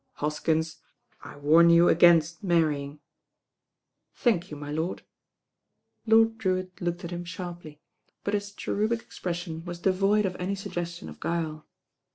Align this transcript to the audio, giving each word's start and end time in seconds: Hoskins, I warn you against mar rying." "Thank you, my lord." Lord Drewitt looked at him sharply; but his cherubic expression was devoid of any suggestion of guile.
Hoskins, 0.13 0.77
I 1.23 1.37
warn 1.37 1.69
you 1.69 1.87
against 1.87 2.43
mar 2.43 2.63
rying." 2.63 3.01
"Thank 4.15 4.49
you, 4.49 4.57
my 4.57 4.71
lord." 4.71 5.03
Lord 6.07 6.39
Drewitt 6.39 6.81
looked 6.81 7.03
at 7.05 7.11
him 7.11 7.23
sharply; 7.23 7.83
but 8.23 8.33
his 8.33 8.51
cherubic 8.51 9.01
expression 9.03 9.63
was 9.63 9.77
devoid 9.77 10.25
of 10.25 10.35
any 10.39 10.55
suggestion 10.55 11.07
of 11.07 11.19
guile. 11.19 11.67